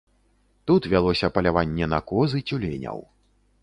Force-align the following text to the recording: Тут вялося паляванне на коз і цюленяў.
Тут 0.71 0.87
вялося 0.93 1.31
паляванне 1.37 1.91
на 1.95 2.03
коз 2.11 2.37
і 2.43 2.47
цюленяў. 2.53 3.09